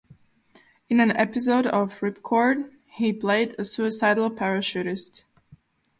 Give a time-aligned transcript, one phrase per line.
[0.89, 5.25] In an episode of "Ripcord" he played a suicidal parachutist.